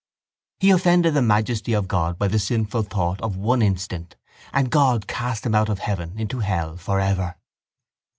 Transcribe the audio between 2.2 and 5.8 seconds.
the sinful thought of one instant and God cast him out of